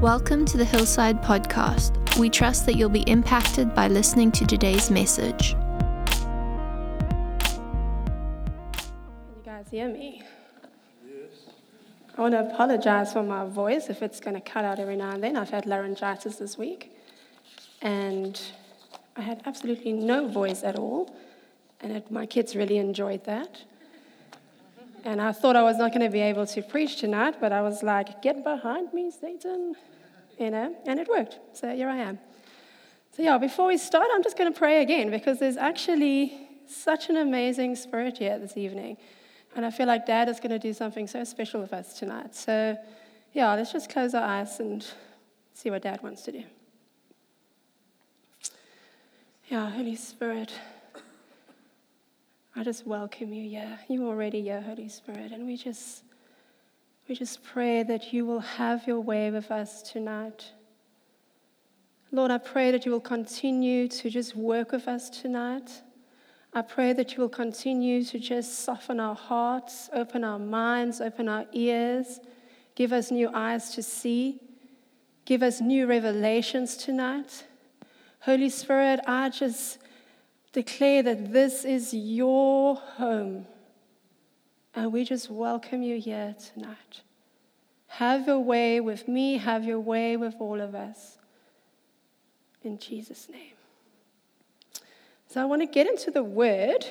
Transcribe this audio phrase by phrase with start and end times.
[0.00, 2.18] Welcome to the Hillside Podcast.
[2.18, 5.52] We trust that you'll be impacted by listening to today's message.
[5.52, 6.68] Can
[9.34, 10.22] you guys hear me?
[11.02, 11.48] Yes.
[12.14, 15.12] I want to apologize for my voice if it's going to cut out every now
[15.12, 15.34] and then.
[15.34, 16.94] I've had laryngitis this week,
[17.80, 18.38] and
[19.16, 21.16] I had absolutely no voice at all,
[21.80, 23.62] and it, my kids really enjoyed that.
[25.06, 27.62] And I thought I was not going to be able to preach tonight, but I
[27.62, 29.76] was like, get behind me, Satan.
[30.36, 31.38] You know, and it worked.
[31.52, 32.18] So here I am.
[33.16, 36.36] So, yeah, before we start, I'm just going to pray again because there's actually
[36.66, 38.96] such an amazing spirit here this evening.
[39.54, 42.34] And I feel like Dad is going to do something so special with us tonight.
[42.34, 42.76] So,
[43.32, 44.84] yeah, let's just close our eyes and
[45.54, 46.42] see what Dad wants to do.
[49.48, 50.52] Yeah, Holy Spirit.
[52.58, 53.76] I just welcome you yeah.
[53.86, 55.30] You already here, Holy Spirit.
[55.30, 56.04] And we just
[57.06, 60.52] we just pray that you will have your way with us tonight.
[62.10, 65.82] Lord, I pray that you will continue to just work with us tonight.
[66.54, 71.28] I pray that you will continue to just soften our hearts, open our minds, open
[71.28, 72.20] our ears,
[72.74, 74.40] give us new eyes to see,
[75.26, 77.44] give us new revelations tonight.
[78.20, 79.78] Holy Spirit, I just
[80.56, 83.46] declare that this is your home.
[84.74, 87.02] And we just welcome you here tonight.
[87.88, 91.18] Have your way with me, have your way with all of us.
[92.62, 93.52] In Jesus' name.
[95.28, 96.86] So I want to get into the word.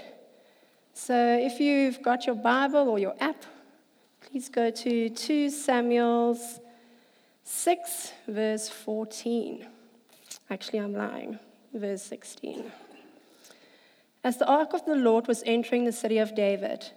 [0.93, 3.45] So if you've got your Bible or your app,
[4.21, 6.59] please go to 2 Samuel's
[7.43, 9.65] 6, verse 14.
[10.51, 11.39] Actually, I'm lying.
[11.73, 12.71] Verse 16.
[14.25, 16.89] As the ark of the Lord was entering the city of David,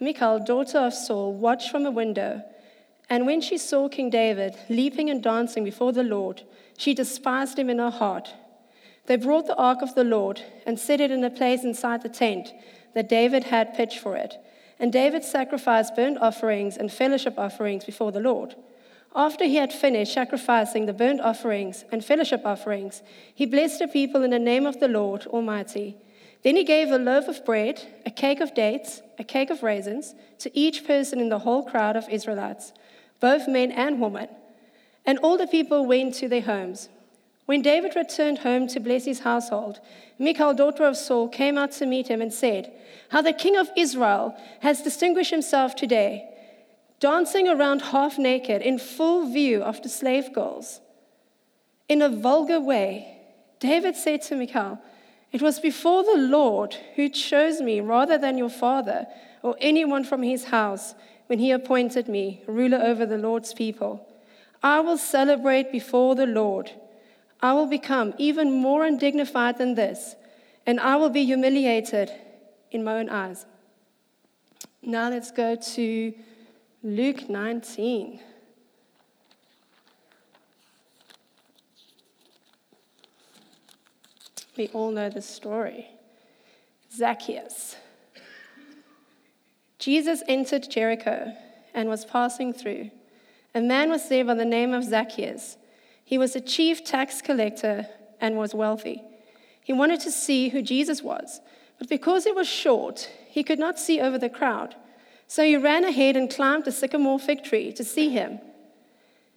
[0.00, 2.42] Michal, daughter of Saul, watched from a window.
[3.10, 6.40] And when she saw King David leaping and dancing before the Lord,
[6.78, 8.32] she despised him in her heart.
[9.04, 12.08] They brought the ark of the Lord and set it in a place inside the
[12.08, 12.54] tent
[12.94, 14.38] that David had pitched for it.
[14.78, 18.54] And David sacrificed burnt offerings and fellowship offerings before the Lord.
[19.14, 23.02] After he had finished sacrificing the burnt offerings and fellowship offerings,
[23.34, 25.98] he blessed the people in the name of the Lord Almighty.
[26.42, 30.14] Then he gave a loaf of bread, a cake of dates, a cake of raisins
[30.38, 32.72] to each person in the whole crowd of Israelites,
[33.20, 34.28] both men and women.
[35.04, 36.88] And all the people went to their homes.
[37.44, 39.80] When David returned home to bless his household,
[40.18, 42.72] Michal, daughter of Saul, came out to meet him and said,
[43.10, 46.28] How the king of Israel has distinguished himself today,
[47.00, 50.80] dancing around half naked in full view of the slave girls.
[51.88, 53.18] In a vulgar way,
[53.58, 54.78] David said to Michal,
[55.32, 59.06] it was before the Lord who chose me rather than your father
[59.42, 60.94] or anyone from his house
[61.26, 64.06] when he appointed me ruler over the Lord's people.
[64.62, 66.72] I will celebrate before the Lord.
[67.40, 70.16] I will become even more undignified than this,
[70.66, 72.12] and I will be humiliated
[72.70, 73.46] in my own eyes.
[74.82, 76.14] Now let's go to
[76.82, 78.20] Luke 19.
[84.56, 85.88] We all know the story.
[86.92, 87.76] Zacchaeus.
[89.78, 91.32] Jesus entered Jericho
[91.72, 92.90] and was passing through.
[93.54, 95.56] A man was there by the name of Zacchaeus.
[96.04, 97.86] He was a chief tax collector
[98.20, 99.02] and was wealthy.
[99.62, 101.40] He wanted to see who Jesus was,
[101.78, 104.74] but because he was short, he could not see over the crowd.
[105.26, 108.40] So he ran ahead and climbed a sycamore fig tree to see him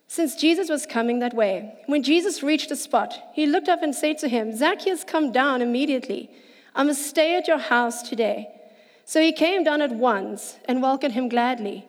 [0.08, 1.76] since Jesus was coming that way.
[1.88, 5.62] When Jesus reached the spot, he looked up and said to him, Zacchaeus, come down
[5.62, 6.30] immediately.
[6.76, 8.50] I must stay at your house today.
[9.06, 11.86] So he came down at once and welcomed him gladly.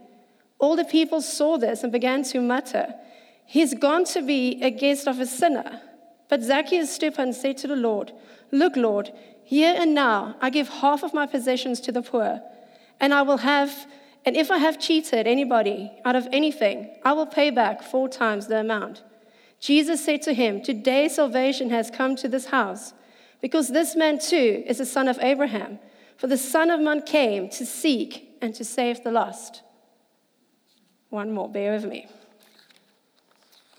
[0.59, 2.95] All the people saw this and began to mutter,
[3.47, 5.83] He's gone to be a guest of a sinner.
[6.29, 8.13] But Zacchaeus stood up and said to the Lord,
[8.51, 9.13] Look, Lord,
[9.45, 12.41] here and now I give half of my possessions to the poor,
[12.99, 13.87] and I will have
[14.25, 18.47] and if I have cheated anybody out of anything, I will pay back four times
[18.47, 19.03] the amount.
[19.61, 22.95] Jesus said to him, Today salvation has come to this house,
[23.41, 25.79] because this man too is a son of Abraham.
[26.17, 29.63] For the Son of Man came to seek and to save the lost.
[31.11, 32.07] One more, bear with me.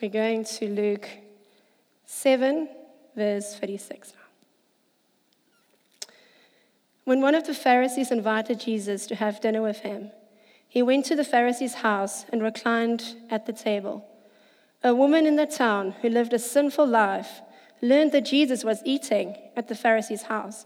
[0.01, 1.07] We're going to Luke
[2.05, 2.69] 7,
[3.15, 4.21] verse 36 now.
[7.05, 10.11] When one of the Pharisees invited Jesus to have dinner with him,
[10.75, 14.05] he went to the Pharisee's house and reclined at the table.
[14.83, 17.39] A woman in the town who lived a sinful life
[17.81, 20.65] learned that Jesus was eating at the Pharisee's house.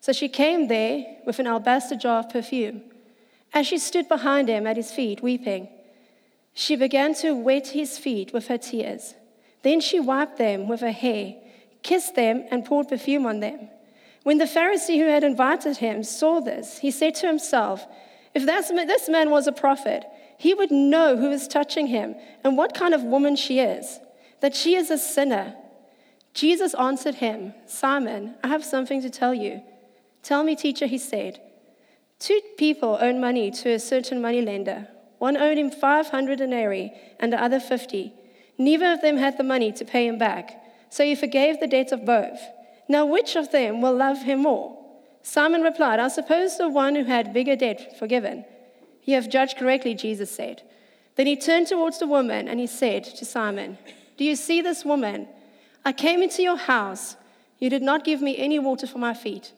[0.00, 2.80] So she came there with an alabaster jar of perfume.
[3.52, 5.68] As she stood behind him at his feet, weeping,
[6.54, 9.14] she began to wet his feet with her tears
[9.62, 11.34] Then she wiped them with her hair,
[11.82, 13.68] kissed them, and poured perfume on them.
[14.22, 17.86] When the Pharisee who had invited him saw this, he said to himself,
[18.34, 20.04] If this man was a prophet,
[20.38, 24.00] he would know who is touching him and what kind of woman she is,
[24.40, 25.54] that she is a sinner.
[26.32, 29.62] Jesus answered him, Simon, I have something to tell you.
[30.22, 31.40] Tell me, teacher, he said.
[32.18, 34.88] Two people owed money to a certain moneylender.
[35.18, 38.12] One owed him 500 denarii and the other 50.
[38.56, 41.92] Neither of them had the money to pay him back, so he forgave the debt
[41.92, 42.40] of both.
[42.88, 44.78] Now, which of them will love him more?
[45.22, 48.44] Simon replied, I suppose the one who had bigger debt forgiven.
[49.04, 50.62] You have judged correctly, Jesus said.
[51.16, 53.78] Then he turned towards the woman and he said to Simon,
[54.16, 55.28] Do you see this woman?
[55.84, 57.16] I came into your house.
[57.58, 59.52] You did not give me any water for my feet,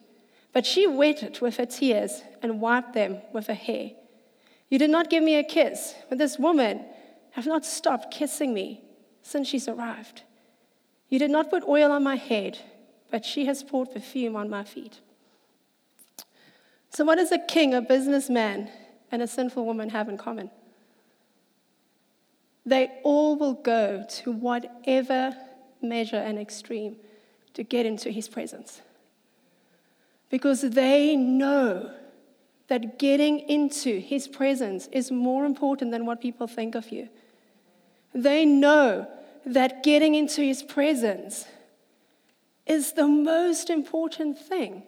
[0.51, 3.91] but she wet it with her tears and wiped them with her hair.
[4.69, 6.83] You did not give me a kiss, but this woman
[7.31, 8.81] has not stopped kissing me
[9.21, 10.23] since she's arrived.
[11.09, 12.59] You did not put oil on my head,
[13.11, 14.99] but she has poured perfume on my feet.
[16.93, 18.69] So, what does a king, a businessman,
[19.11, 20.51] and a sinful woman have in common?
[22.67, 25.35] They all will go to whatever
[25.81, 26.97] measure and extreme
[27.55, 28.81] to get into his presence.
[30.29, 31.91] Because they know
[32.67, 37.09] that getting into his presence is more important than what people think of you.
[38.13, 39.07] They know
[39.47, 41.45] that getting into his presence
[42.67, 44.83] is the most important thing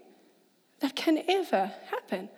[0.80, 2.30] that can ever happen.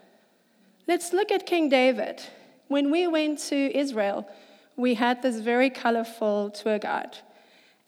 [0.87, 2.21] Let's look at King David.
[2.67, 4.27] When we went to Israel,
[4.75, 7.17] we had this very colorful tour guide.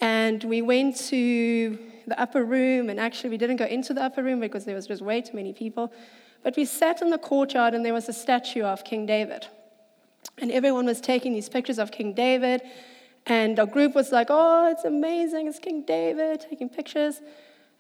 [0.02, 4.24] And we went to the upper room, and actually, we didn't go into the upper
[4.24, 5.94] room because there was just way too many people.
[6.44, 9.48] But we sat in the courtyard, and there was a statue of King David.
[10.38, 12.62] And everyone was taking these pictures of King David.
[13.26, 17.22] And our group was like, oh, it's amazing, it's King David, taking pictures.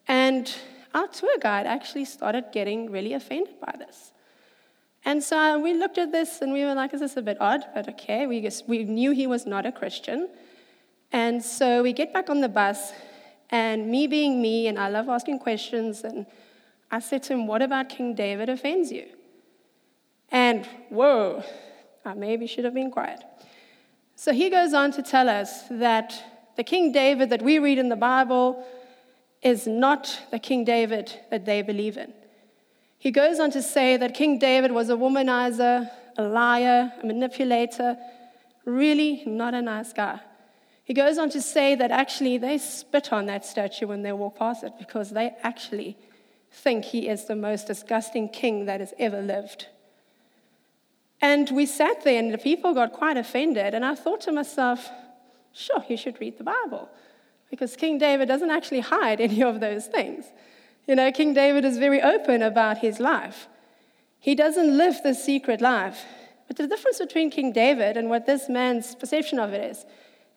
[0.07, 0.54] And
[0.94, 4.12] our tour guide actually started getting really offended by this.
[5.06, 7.38] And so uh, we looked at this and we were like, is this a bit
[7.40, 7.64] odd?
[7.74, 10.30] But okay, we, just, we knew he was not a Christian.
[11.12, 12.94] And so we get back on the bus,
[13.50, 16.28] and me being me, and I love asking questions, and
[16.92, 19.08] I said to him, What about King David offends you?
[20.32, 21.44] And whoa,
[22.06, 23.24] I maybe should have been quiet.
[24.16, 27.90] So he goes on to tell us that the King David that we read in
[27.90, 28.64] the Bible
[29.42, 32.14] is not the King David that they believe in.
[32.98, 37.98] He goes on to say that King David was a womanizer, a liar, a manipulator,
[38.66, 40.20] really not a nice guy.
[40.84, 44.38] He goes on to say that actually they spit on that statue when they walk
[44.38, 45.96] past it because they actually
[46.52, 49.68] think he is the most disgusting king that has ever lived.
[51.22, 53.74] And we sat there, and the people got quite offended.
[53.74, 54.90] And I thought to myself,
[55.54, 56.90] sure, you should read the Bible
[57.50, 60.25] because King David doesn't actually hide any of those things.
[60.88, 63.48] You know, King David is very open about his life.
[64.19, 66.06] He doesn't live the secret life.
[66.48, 69.86] But the difference between King David and what this man's perception of it is,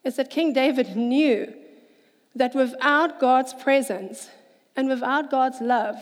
[0.04, 1.52] is that King David knew
[2.34, 4.28] that without God's presence
[4.76, 5.96] and without God's love,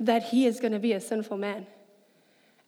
[0.00, 1.66] that he is going to be a sinful man.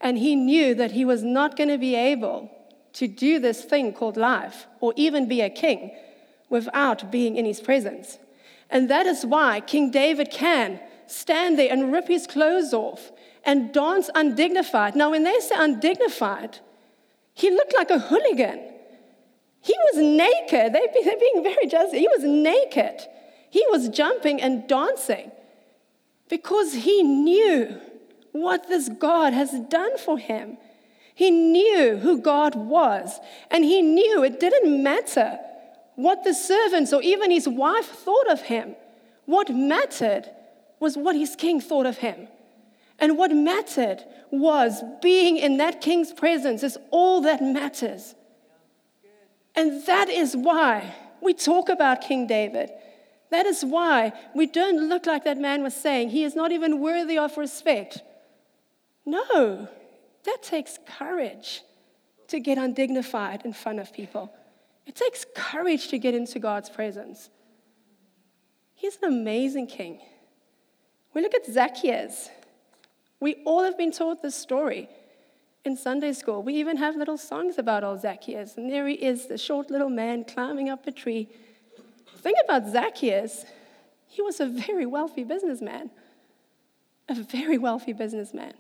[0.00, 2.50] And he knew that he was not going to be able
[2.94, 5.90] to do this thing called life or even be a king
[6.54, 8.18] without being in his presence.
[8.70, 13.12] And that is why King David can stand there and rip his clothes off
[13.44, 14.96] and dance undignified.
[14.96, 16.60] Now, when they say undignified,
[17.34, 18.60] he looked like a hooligan.
[19.60, 20.72] He was naked.
[20.72, 21.92] They, they're being very just.
[21.92, 23.00] He was naked.
[23.50, 25.32] He was jumping and dancing
[26.28, 27.80] because he knew
[28.32, 30.56] what this God has done for him.
[31.14, 33.20] He knew who God was,
[33.50, 35.38] and he knew it didn't matter
[35.96, 38.76] what the servants or even his wife thought of him.
[39.26, 40.30] What mattered
[40.80, 42.28] was what his king thought of him.
[42.98, 48.14] And what mattered was being in that king's presence is all that matters.
[49.54, 52.70] And that is why we talk about King David.
[53.30, 56.80] That is why we don't look like that man was saying, he is not even
[56.80, 58.02] worthy of respect.
[59.06, 59.68] No,
[60.24, 61.62] that takes courage
[62.28, 64.32] to get undignified in front of people.
[64.86, 67.30] It takes courage to get into God's presence.
[68.74, 70.00] He's an amazing king.
[71.14, 72.28] We look at Zacchaeus.
[73.20, 74.88] We all have been taught this story
[75.64, 76.42] in Sunday school.
[76.42, 78.56] We even have little songs about old Zacchaeus.
[78.56, 81.28] And there he is, the short little man climbing up a tree.
[82.12, 83.46] The thing about Zacchaeus,
[84.06, 85.90] he was a very wealthy businessman.
[87.08, 88.54] A very wealthy businessman.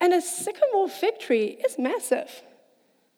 [0.00, 2.42] And a sycamore fig tree is massive.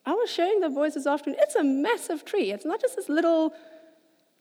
[0.08, 1.38] I was showing the boys this afternoon.
[1.42, 2.50] It's a massive tree.
[2.50, 3.52] It's not just this little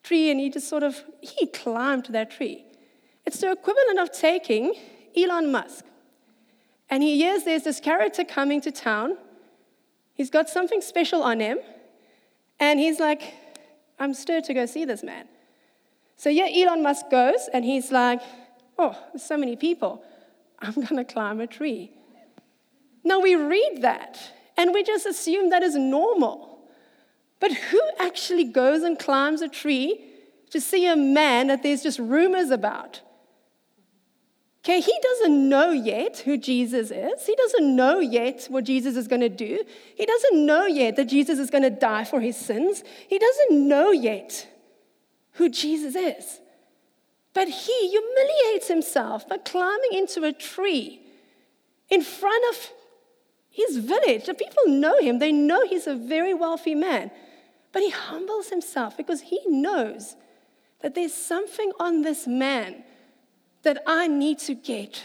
[0.01, 2.63] tree, and he just sort of he climbed that tree.
[3.25, 4.75] It's the equivalent of taking
[5.13, 5.83] Elon Musk,
[6.89, 9.17] and he hears there's this character coming to town.
[10.13, 11.57] He's got something special on him,
[12.62, 13.33] and he's like,
[14.00, 15.27] "I'm stirred to go see this man."
[16.15, 18.21] So yeah, Elon Musk goes, and he's like,
[18.79, 20.01] "Oh, there's so many people.
[20.59, 21.91] I'm to climb a tree."
[23.03, 26.60] Now we read that and we just assume that is normal.
[27.40, 30.04] But who actually goes and climbs a tree
[30.50, 33.02] to see a man that there's just rumors about?
[34.64, 37.26] Okay, he doesn't know yet who Jesus is.
[37.26, 39.64] He doesn't know yet what Jesus is going to do.
[39.96, 42.84] He doesn't know yet that Jesus is going to die for his sins.
[43.08, 44.46] He doesn't know yet
[45.34, 46.42] who Jesus is.
[47.34, 51.02] But he humiliates himself by climbing into a tree
[51.90, 52.70] in front of
[53.58, 54.26] his village.
[54.26, 57.10] The people know him, they know he's a very wealthy man.
[57.72, 60.16] But he humbles himself because he knows
[60.82, 62.84] that there's something on this man
[63.64, 65.04] that I need to get.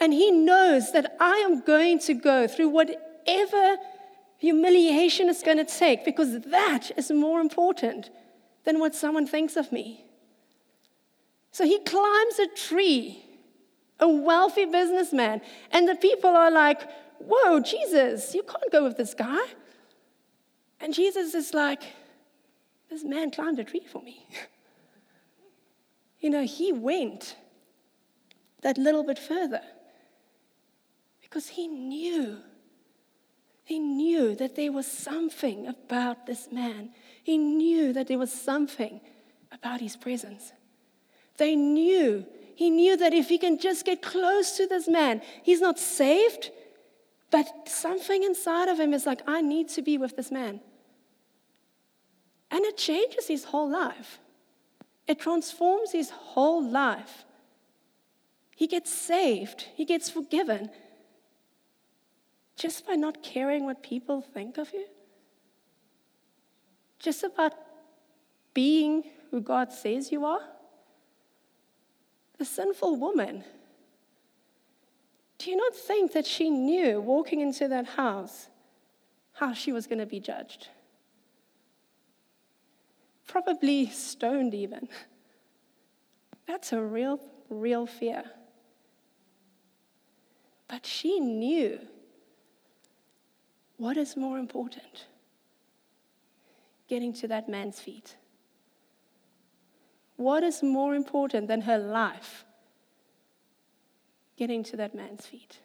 [0.00, 3.76] And he knows that I am going to go through whatever
[4.38, 8.10] humiliation it's going to take because that is more important
[8.64, 10.04] than what someone thinks of me.
[11.52, 13.24] So he climbs a tree,
[14.00, 15.40] a wealthy businessman,
[15.70, 16.82] and the people are like,
[17.18, 19.44] Whoa, Jesus, you can't go with this guy.
[20.80, 21.82] And Jesus is like,
[22.88, 24.26] This man climbed a tree for me.
[26.20, 27.36] you know, he went
[28.62, 29.62] that little bit further
[31.20, 32.38] because he knew.
[33.64, 36.90] He knew that there was something about this man.
[37.22, 39.00] He knew that there was something
[39.52, 40.52] about his presence.
[41.36, 42.24] They knew.
[42.54, 46.50] He knew that if he can just get close to this man, he's not saved,
[47.30, 50.60] but something inside of him is like, I need to be with this man.
[52.50, 54.18] And it changes his whole life,
[55.06, 57.24] it transforms his whole life.
[58.56, 60.70] He gets saved, he gets forgiven
[62.56, 64.86] just by not caring what people think of you.
[66.98, 67.54] Just about
[68.52, 70.40] being who God says you are.
[72.38, 73.44] The sinful woman
[75.38, 78.48] do you not think that she knew walking into that house
[79.34, 80.68] how she was going to be judged?
[83.26, 84.88] Probably stoned, even.
[86.46, 88.24] That's a real, real fear.
[90.66, 91.78] But she knew
[93.76, 95.06] what is more important
[96.88, 98.16] getting to that man's feet.
[100.16, 102.44] What is more important than her life?
[104.38, 105.58] Getting to that man's feet?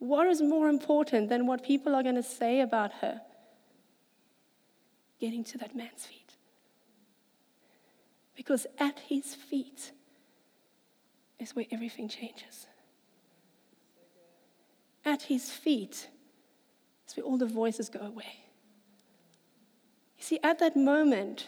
[0.00, 3.20] What is more important than what people are going to say about her?
[5.20, 6.34] Getting to that man's feet.
[8.34, 9.92] Because at his feet
[11.38, 12.66] is where everything changes.
[15.04, 16.08] At his feet
[17.06, 18.44] is where all the voices go away.
[20.18, 21.46] You see, at that moment,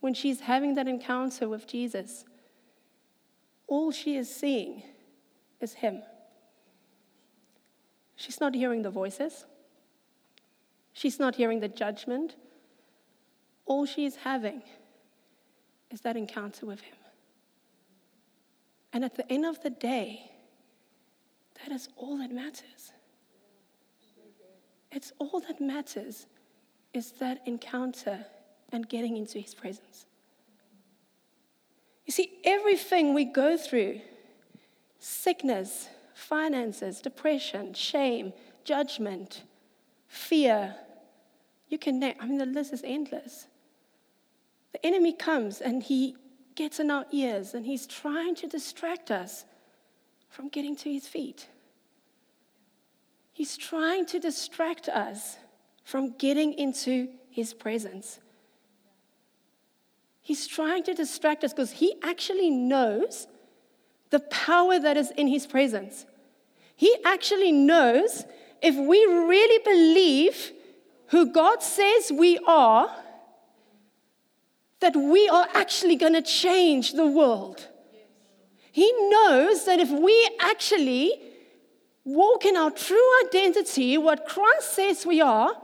[0.00, 2.24] when she's having that encounter with Jesus,
[3.70, 4.82] all she is seeing
[5.60, 6.02] is Him.
[8.16, 9.46] She's not hearing the voices,
[10.92, 12.36] she's not hearing the judgment.
[13.66, 14.62] All she is having
[15.92, 16.96] is that encounter with Him.
[18.92, 20.32] And at the end of the day,
[21.62, 22.92] that is all that matters.
[24.90, 26.26] It's all that matters
[26.92, 28.26] is that encounter
[28.72, 30.06] and getting into His presence.
[32.06, 34.00] You see, everything we go through
[34.98, 38.32] sickness, finances, depression, shame,
[38.64, 39.44] judgment,
[40.06, 40.74] fear
[41.70, 43.46] you can name, I mean, the list is endless.
[44.72, 46.16] The enemy comes and he
[46.56, 49.44] gets in our ears and he's trying to distract us
[50.28, 51.46] from getting to his feet.
[53.32, 55.38] He's trying to distract us
[55.84, 58.18] from getting into his presence.
[60.22, 63.26] He's trying to distract us because he actually knows
[64.10, 66.06] the power that is in his presence.
[66.76, 68.24] He actually knows
[68.62, 70.52] if we really believe
[71.08, 72.94] who God says we are,
[74.80, 77.68] that we are actually going to change the world.
[78.72, 81.12] He knows that if we actually
[82.04, 85.54] walk in our true identity, what Christ says we are,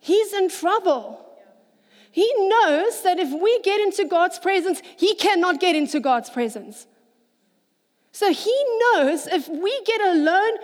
[0.00, 1.27] He's in trouble.
[2.10, 6.86] He knows that if we get into God's presence, He cannot get into God's presence.
[8.12, 10.58] So He knows if we get alone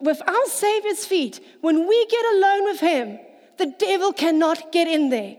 [0.00, 3.18] with our Savior's feet, when we get alone with Him,
[3.56, 5.36] the devil cannot get in there.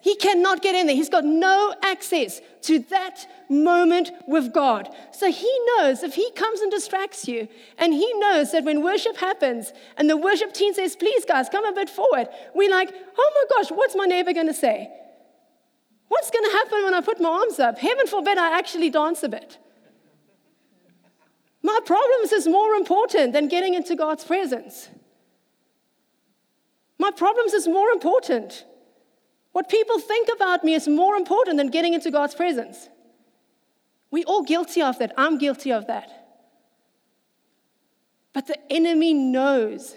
[0.00, 0.94] He cannot get in there.
[0.94, 4.88] He's got no access to that moment with God.
[5.12, 7.48] So he knows if he comes and distracts you,
[7.78, 11.64] and he knows that when worship happens and the worship team says, Please, guys, come
[11.64, 14.90] a bit forward, we're like, Oh my gosh, what's my neighbor going to say?
[16.08, 17.78] What's going to happen when I put my arms up?
[17.78, 19.58] Heaven forbid I actually dance a bit.
[21.62, 24.88] My problems is more important than getting into God's presence.
[26.98, 28.64] My problems is more important.
[29.56, 32.90] What people think about me is more important than getting into God's presence.
[34.10, 35.14] We're all guilty of that.
[35.16, 36.10] I'm guilty of that.
[38.34, 39.96] But the enemy knows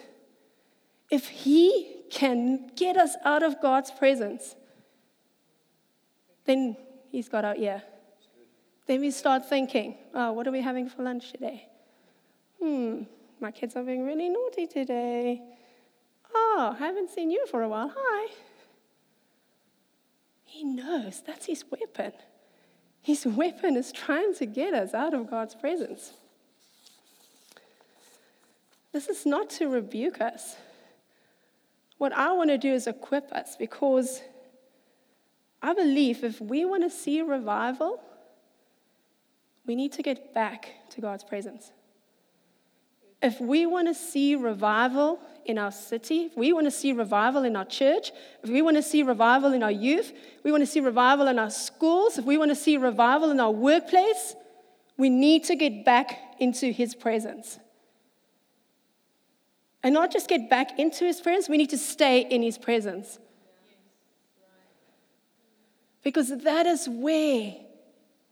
[1.11, 4.55] if he can get us out of God's presence,
[6.45, 6.77] then
[7.11, 7.83] he's got our ear.
[8.87, 11.67] Then we start thinking, oh, what are we having for lunch today?
[12.63, 13.01] Hmm,
[13.41, 15.41] my kids are being really naughty today.
[16.33, 17.93] Oh, I haven't seen you for a while.
[17.93, 18.33] Hi.
[20.49, 22.11] He knows that's his weapon.
[23.03, 26.13] His weapon is trying to get us out of God's presence.
[28.91, 30.55] This is not to rebuke us.
[31.99, 34.23] What I want to do is equip us because
[35.61, 38.01] I believe if we want to see revival,
[39.67, 41.71] we need to get back to God's presence.
[43.21, 47.43] If we want to see revival in our city, if we want to see revival
[47.43, 48.11] in our church,
[48.43, 51.37] if we want to see revival in our youth, we want to see revival in
[51.37, 54.35] our schools, if we want to see revival in our workplace,
[54.97, 57.59] we need to get back into His presence.
[59.83, 63.19] And not just get back into His presence, we need to stay in His presence.
[66.03, 67.55] Because that is where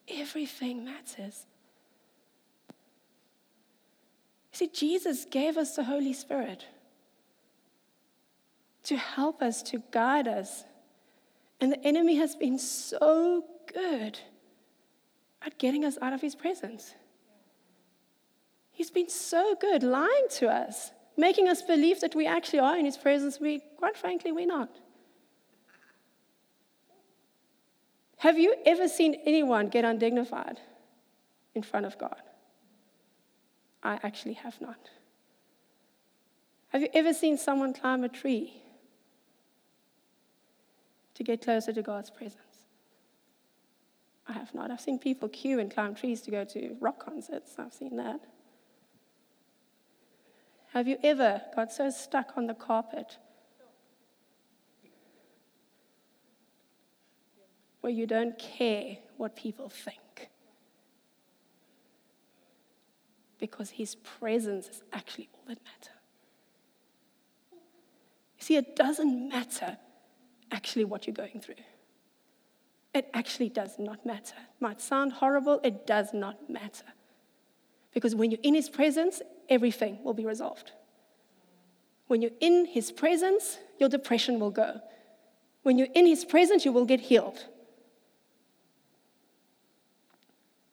[0.08, 1.46] everything matters.
[4.58, 6.66] See, Jesus gave us the Holy Spirit
[8.86, 10.64] to help us, to guide us.
[11.62, 14.18] And the enemy has been so good
[15.44, 16.96] at getting us out of his presence.
[18.72, 22.86] He's been so good lying to us, making us believe that we actually are in
[22.86, 23.40] his presence.
[23.40, 24.72] We, quite frankly, we're not.
[28.18, 30.60] Have you ever seen anyone get undignified
[31.54, 32.24] in front of God?
[33.88, 34.90] I actually have not.
[36.70, 38.62] Have you ever seen someone climb a tree
[41.14, 42.66] to get closer to God's presence?
[44.28, 44.72] I have not.
[44.72, 47.56] I've seen people queue and climb trees to go to rock concerts.
[47.58, 48.20] I've seen that.
[50.74, 53.18] Have you ever got so stuck on the carpet
[57.80, 60.00] where you don't care what people think?
[63.40, 65.94] Because his presence is actually all that matters.
[68.38, 69.78] You see, it doesn't matter
[70.52, 71.56] actually what you're going through.
[72.94, 74.36] It actually does not matter.
[74.38, 76.86] It might sound horrible, it does not matter.
[77.94, 80.72] Because when you're in his presence, everything will be resolved.
[82.08, 84.82] When you're in his presence, your depression will go.
[85.64, 87.46] When you're in his presence, you will get healed.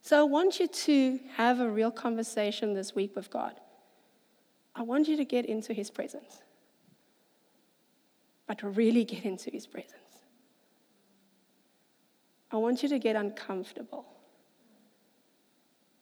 [0.05, 3.55] So I want you to have a real conversation this week with God.
[4.75, 6.43] I want you to get into His presence,
[8.47, 9.95] but really get into His presence.
[12.53, 14.05] I want you to get uncomfortable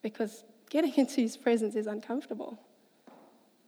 [0.01, 2.59] because getting into His presence is uncomfortable.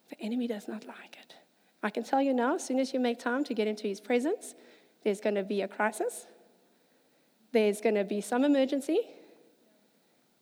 [0.09, 1.33] The enemy does not like it.
[1.81, 4.01] I can tell you now, as soon as you make time to get into His
[4.01, 4.53] presence,
[5.01, 6.27] there's going to be a crisis,
[7.53, 8.99] there's going to be some emergency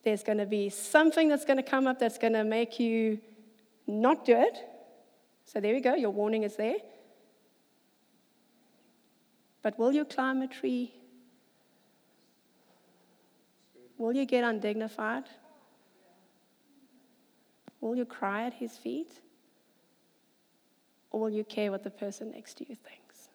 [0.03, 3.19] there's going to be something that's going to come up that's going to make you
[3.87, 4.57] not do it.
[5.45, 6.77] So there we go, your warning is there.
[9.61, 10.93] But will you climb a tree?
[13.97, 15.23] Will you get undignified?
[17.79, 19.11] Will you cry at his feet?
[21.11, 23.29] Or will you care what the person next to you thinks?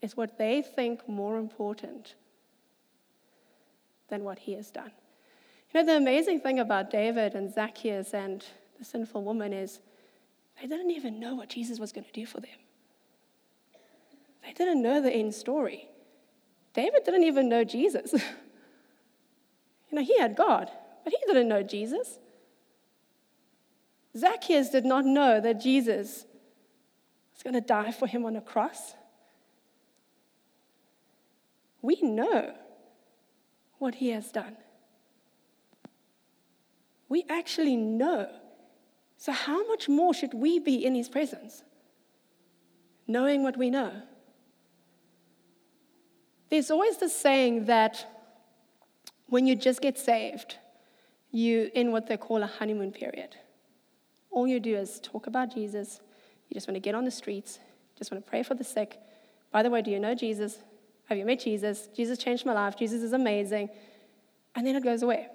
[0.00, 2.14] Is what they think more important
[4.12, 4.92] than what he has done.
[5.72, 8.44] You know, the amazing thing about David and Zacchaeus and
[8.78, 9.80] the sinful woman is
[10.60, 12.58] they didn't even know what Jesus was going to do for them.
[14.44, 15.88] They didn't know the end story.
[16.74, 18.12] David didn't even know Jesus.
[18.12, 18.20] you
[19.92, 20.70] know, he had God,
[21.04, 22.18] but he didn't know Jesus.
[24.14, 26.26] Zacchaeus did not know that Jesus
[27.32, 28.94] was going to die for him on a cross.
[31.80, 32.56] We know
[33.82, 34.56] what he has done.
[37.08, 38.28] We actually know
[39.16, 41.62] So, how much more should we be in his presence?
[43.06, 43.92] Knowing what we know.
[46.50, 47.94] There's always this saying that
[49.28, 50.56] when you just get saved,
[51.30, 53.36] you in what they call a honeymoon period.
[54.32, 56.00] All you do is talk about Jesus.
[56.48, 57.60] You just want to get on the streets,
[57.96, 58.98] just want to pray for the sick.
[59.52, 60.58] By the way, do you know Jesus?
[61.12, 61.90] Have you met Jesus?
[61.94, 62.74] Jesus changed my life.
[62.74, 63.68] Jesus is amazing.
[64.54, 65.28] And then it goes away.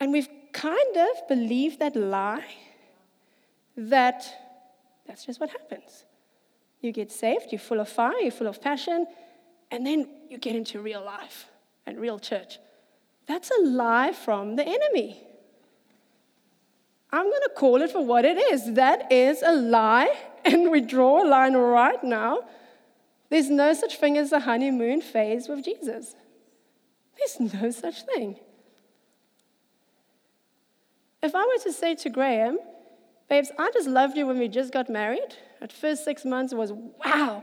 [0.00, 2.44] And we've kind of believed that lie
[3.76, 4.24] that
[5.06, 6.02] that's just what happens.
[6.80, 9.06] You get saved, you're full of fire, you're full of passion,
[9.70, 11.46] and then you get into real life
[11.86, 12.58] and real church.
[13.28, 15.22] That's a lie from the enemy.
[17.12, 18.72] I'm going to call it for what it is.
[18.72, 20.12] That is a lie,
[20.44, 22.40] and we draw a line right now.
[23.32, 26.14] There's no such thing as a honeymoon phase with Jesus.
[27.16, 28.38] There's no such thing.
[31.22, 32.58] If I were to say to Graham,
[33.30, 36.72] babes, I just loved you when we just got married, at first six months was
[36.72, 37.42] wow.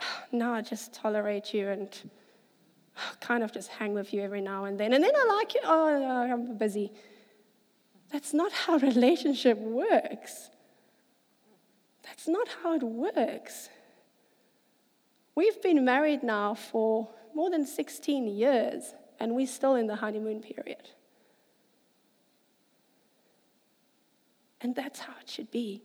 [0.32, 1.90] Now I just tolerate you and
[2.96, 4.94] oh, kind of just hang with you every now and then.
[4.94, 5.60] And then I like you.
[5.64, 6.94] Oh, I'm busy.
[8.10, 10.48] That's not how relationship works.
[12.04, 13.68] That's not how it works.
[15.38, 20.40] We've been married now for more than 16 years, and we're still in the honeymoon
[20.40, 20.90] period.
[24.60, 25.84] And that's how it should be.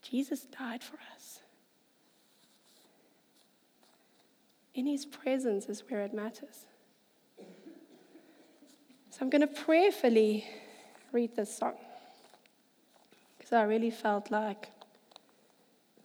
[0.00, 1.40] Jesus died for us.
[4.74, 6.64] In his presence is where it matters.
[9.10, 10.46] So I'm going to prayerfully
[11.12, 11.74] read this song
[13.36, 14.70] because I really felt like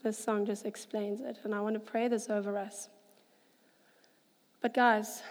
[0.04, 2.90] this song just explains it, and I want to pray this over us.
[4.62, 5.22] But, guys,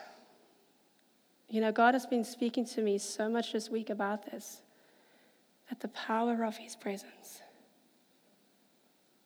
[1.49, 4.63] you know, God has been speaking to me so much this week about this
[5.69, 7.43] that the power of His presence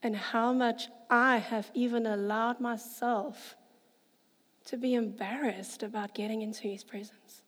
[0.03, 3.57] and how much I have even allowed myself
[4.67, 7.43] to be embarrassed about getting into His presence.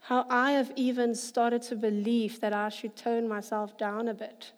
[0.00, 4.52] How I have even started to believe that I should tone myself down a bit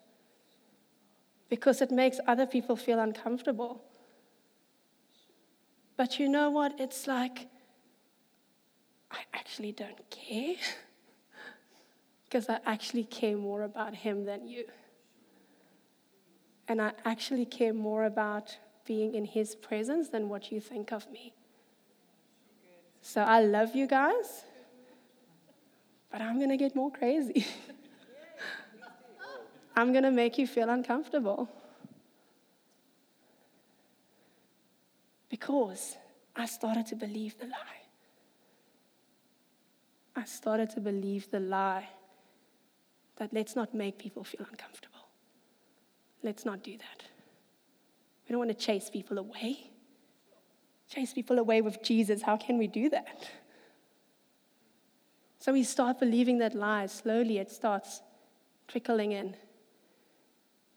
[1.51, 3.83] because it makes other people feel uncomfortable.
[5.97, 6.79] But you know what?
[6.79, 7.49] It's like,
[9.11, 10.55] I actually don't care
[12.23, 14.63] because I actually care more about Him than you.
[16.69, 21.11] And I actually care more about being in His presence than what you think of
[21.11, 21.33] me.
[23.01, 24.45] So I love you guys,
[26.09, 27.45] but I'm going to get more crazy.
[29.75, 31.49] I'm going to make you feel uncomfortable.
[35.29, 35.97] Because
[36.35, 37.81] I started to believe the lie.
[40.15, 41.87] I started to believe the lie
[43.17, 45.07] that let's not make people feel uncomfortable.
[46.23, 47.03] Let's not do that.
[48.27, 49.71] We don't want to chase people away.
[50.89, 52.21] Chase people away with Jesus.
[52.21, 53.29] How can we do that?
[55.39, 56.85] So we start believing that lie.
[56.85, 58.01] Slowly it starts
[58.67, 59.35] trickling in.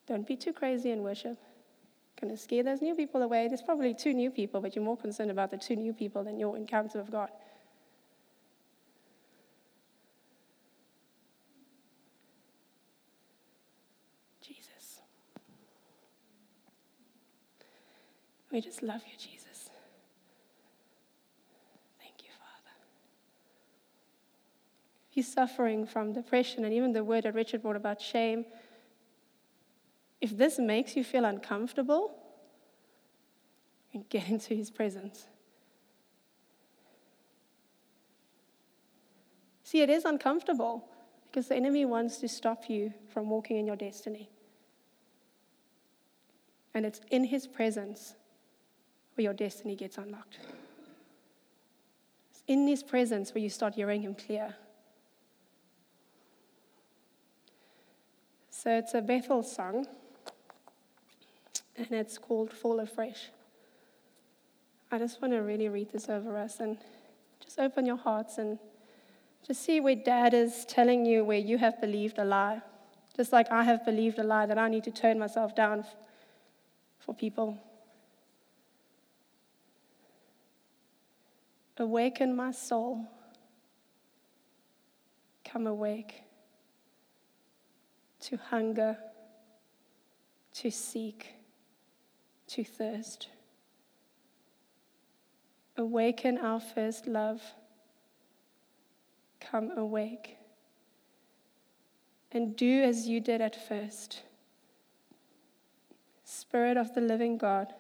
[0.07, 1.39] Don't be too crazy in worship.
[2.21, 3.49] Going to scare those new people away.
[3.49, 6.39] There's probably two new people, but you're more concerned about the two new people than
[6.39, 7.31] your encounter with God.
[14.41, 15.01] Jesus.
[18.53, 19.71] We just love you, Jesus.
[21.99, 22.77] Thank you, Father.
[25.17, 28.45] If suffering from depression and even the word that Richard brought about shame,
[30.25, 32.11] if this makes you feel uncomfortable,
[34.09, 35.27] get into his presence.
[39.65, 40.89] See, it is uncomfortable
[41.27, 44.31] because the enemy wants to stop you from walking in your destiny.
[46.73, 48.15] And it's in his presence
[49.15, 50.39] where your destiny gets unlocked.
[52.31, 54.55] It's in His presence where you start hearing Him clear.
[58.51, 59.87] So it's a Bethel song,
[61.77, 63.31] and it's called Fall Afresh.
[64.91, 66.79] I just want to really read this over us and
[67.41, 68.59] just open your hearts and
[69.47, 72.63] just see where dad is telling you where you have believed a lie.
[73.17, 75.85] Just like I have believed a lie that I need to turn myself down
[76.99, 77.59] for people.
[81.77, 83.07] Awaken my soul.
[85.45, 86.23] Come awake
[88.21, 88.97] to hunger,
[90.55, 91.35] to seek,
[92.55, 93.29] to thirst.
[95.77, 97.43] Awaken our first love.
[99.41, 100.39] come awake.
[102.31, 104.23] And do as you did at first.
[106.25, 107.75] Spirit of the living God,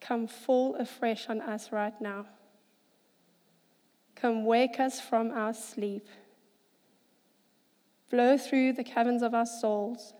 [0.00, 2.26] come fall afresh on us right now.
[4.14, 6.06] Come wake us from our sleep.
[8.10, 10.12] Blow through the caverns of our souls.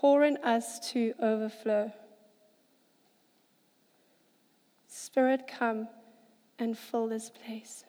[0.00, 1.92] Pour in us to overflow.
[4.86, 5.88] Spirit, come
[6.56, 7.84] and fill this place.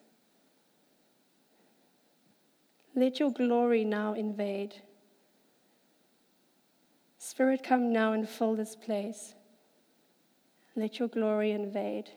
[2.95, 4.73] Let your glory now invade.
[7.19, 9.35] Spirit, come now and fill this place.
[10.75, 12.09] Let your glory invade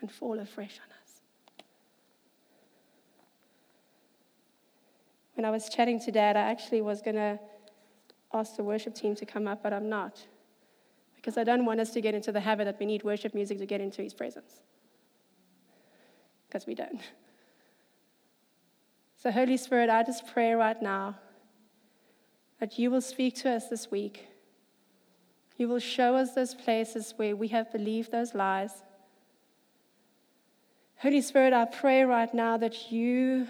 [0.00, 1.20] and fall afresh on us.
[5.34, 7.38] When I was chatting to Dad, I actually was going to
[8.34, 10.26] ask the worship team to come up, but I'm not
[11.24, 13.56] because I don't want us to get into the habit that we need worship music
[13.56, 14.60] to get into His presence.
[16.46, 17.00] Because we don't.
[19.16, 21.16] So, Holy Spirit, I just pray right now
[22.60, 24.26] that you will speak to us this week.
[25.56, 28.82] You will show us those places where we have believed those lies.
[30.96, 33.46] Holy Spirit, I pray right now that you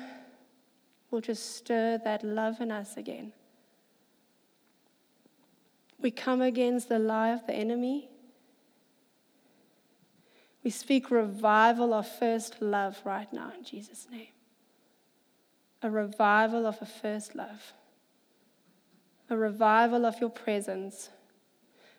[1.10, 3.32] will just stir that love in us again.
[6.04, 8.10] We come against the lie of the enemy.
[10.62, 14.28] We speak revival of first love right now in Jesus' name.
[15.80, 17.72] A revival of a first love.
[19.30, 21.08] A revival of your presence.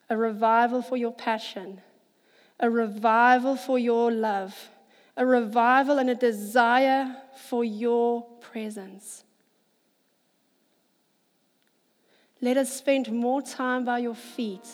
[0.08, 1.82] A revival for your passion.
[2.60, 4.70] A revival for your love.
[5.18, 7.15] A revival and a desire
[7.50, 9.25] for your presence.
[12.46, 14.68] Let us spend more time by your feet.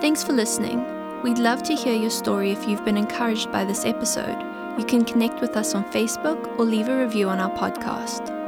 [0.00, 0.84] Thanks for listening.
[1.22, 4.42] We'd love to hear your story if you've been encouraged by this episode.
[4.76, 8.41] You can connect with us on Facebook or leave a review on our podcast.